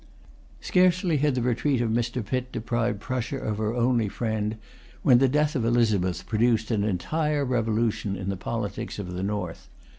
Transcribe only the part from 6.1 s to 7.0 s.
produced an